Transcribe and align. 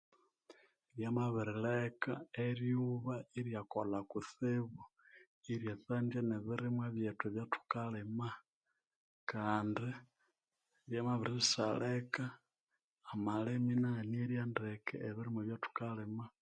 Bya 0.95 1.09
mabirileka 1.15 2.11
eryuba 2.45 3.13
ilya 3.39 3.61
kolha 3.71 3.99
kutsibu 4.11 4.81
irya 5.53 5.75
tsandya 5.83 6.21
nebirimwa 6.29 6.85
byethu 6.95 7.23
ebyathukalima 7.27 8.29
kandi 9.31 9.89
bya 10.87 11.01
mabirisaleka 11.07 12.23
amalima 13.11 13.71
anaghanerya 13.75 14.41
ndeke 14.51 14.95
ebirimwa 15.07 15.41
ebya 15.43 15.57
thukalima 15.63 16.23